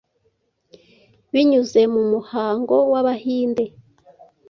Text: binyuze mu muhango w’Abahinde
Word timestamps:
binyuze 1.31 1.81
mu 1.93 2.01
muhango 2.11 2.75
w’Abahinde 2.91 3.65